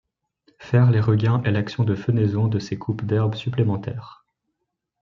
Faire 0.57 0.89
les 0.89 0.99
regains 0.99 1.43
est 1.43 1.51
l'action 1.51 1.83
de 1.83 1.93
fenaison 1.93 2.47
de 2.47 2.57
ces 2.57 2.75
coupes 2.75 3.05
d'herbe 3.05 3.35
supplémentaires. 3.35 4.25